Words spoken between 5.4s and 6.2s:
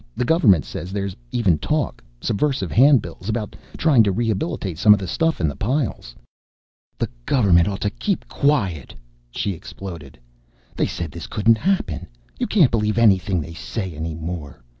the piles."